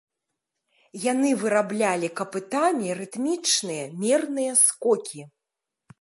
[1.11, 5.21] Яны выраблялі капытамі рытмічныя, мерныя скокі.